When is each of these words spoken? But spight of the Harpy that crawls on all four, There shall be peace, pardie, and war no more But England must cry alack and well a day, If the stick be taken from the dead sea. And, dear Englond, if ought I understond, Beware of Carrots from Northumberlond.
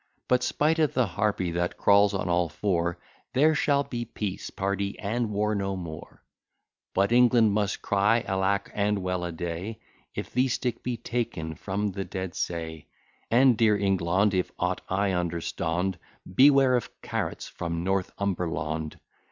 But 0.27 0.41
spight 0.41 0.79
of 0.79 0.95
the 0.95 1.05
Harpy 1.05 1.51
that 1.51 1.77
crawls 1.77 2.15
on 2.15 2.27
all 2.27 2.49
four, 2.49 2.97
There 3.33 3.53
shall 3.53 3.83
be 3.83 4.03
peace, 4.03 4.49
pardie, 4.49 4.97
and 4.97 5.29
war 5.29 5.53
no 5.53 5.75
more 5.75 6.23
But 6.95 7.11
England 7.11 7.51
must 7.51 7.83
cry 7.83 8.21
alack 8.21 8.71
and 8.73 9.03
well 9.03 9.23
a 9.23 9.31
day, 9.31 9.79
If 10.15 10.33
the 10.33 10.47
stick 10.47 10.81
be 10.81 10.97
taken 10.97 11.53
from 11.53 11.91
the 11.91 12.03
dead 12.03 12.33
sea. 12.33 12.87
And, 13.29 13.55
dear 13.55 13.77
Englond, 13.77 14.33
if 14.33 14.51
ought 14.57 14.81
I 14.89 15.11
understond, 15.11 15.99
Beware 16.33 16.75
of 16.75 16.89
Carrots 17.03 17.47
from 17.47 17.83
Northumberlond. 17.85 18.97